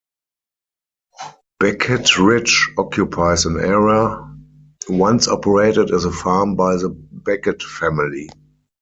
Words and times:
Beckett 1.59 2.17
Ridge 2.17 2.71
occupies 2.79 3.45
an 3.45 3.59
area 3.59 4.19
once 4.89 5.27
operated 5.27 5.91
as 5.91 6.05
a 6.05 6.11
farm 6.11 6.55
by 6.55 6.73
the 6.77 6.89
Beckett 6.89 7.61
family. 7.61 8.27